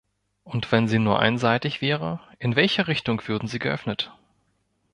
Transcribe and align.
Und 0.43 0.71
wenn 0.71 0.87
sie 0.87 0.97
nur 0.97 1.19
einseitig 1.19 1.79
wäre, 1.79 2.21
in 2.39 2.55
welcher 2.55 2.87
Richtung 2.87 3.21
würden 3.27 3.47
sie 3.47 3.59
geöffnet? 3.59 4.11